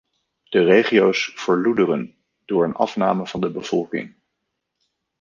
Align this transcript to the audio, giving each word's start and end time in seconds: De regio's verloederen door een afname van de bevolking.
De 0.51 0.59
regio's 0.63 1.31
verloederen 1.35 2.15
door 2.45 2.63
een 2.65 2.73
afname 2.75 3.27
van 3.27 3.41
de 3.41 3.49
bevolking. 3.51 4.15